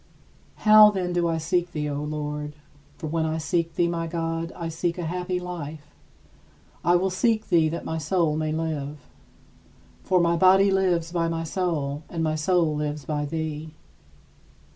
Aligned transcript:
How, 0.65 0.89
then, 0.89 1.13
do 1.13 1.27
I 1.27 1.37
seek 1.37 1.73
thee, 1.73 1.87
O 1.87 2.01
Lord? 2.03 2.53
For 2.97 3.05
when 3.05 3.23
I 3.23 3.37
seek 3.37 3.75
thee, 3.75 3.87
my 3.87 4.07
God, 4.07 4.51
I 4.55 4.67
seek 4.67 4.97
a 4.97 5.05
happy 5.05 5.39
life. 5.39 5.93
I 6.83 6.95
will 6.95 7.11
seek 7.11 7.49
thee 7.49 7.69
that 7.69 7.85
my 7.85 7.99
soul 7.99 8.35
may 8.35 8.51
live. 8.51 8.97
For 10.03 10.19
my 10.19 10.35
body 10.35 10.71
lives 10.71 11.11
by 11.11 11.27
my 11.27 11.43
soul, 11.43 12.01
and 12.09 12.23
my 12.23 12.33
soul 12.33 12.73
lives 12.75 13.05
by 13.05 13.25
thee. 13.25 13.75